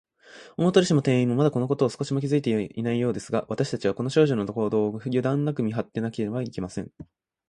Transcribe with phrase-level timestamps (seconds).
[0.57, 6.89] 大鳥氏も店員も、まだ、このことを少しも気づいていないようですが、わたしたちは、この少女の行動を、ゆだんなく見はっていなければなりません。